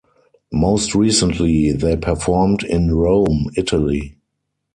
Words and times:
Most 0.51 0.95
recently, 0.95 1.73
they 1.73 1.95
performed 1.95 2.63
in 2.63 2.91
Rome, 2.91 3.51
Italy. 3.55 4.17